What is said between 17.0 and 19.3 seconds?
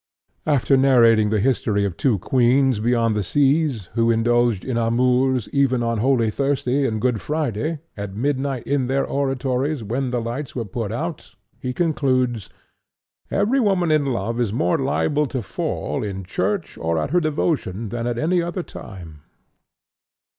her devotion than at any other time."